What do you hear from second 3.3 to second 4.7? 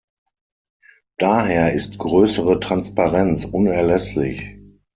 unerlässlich.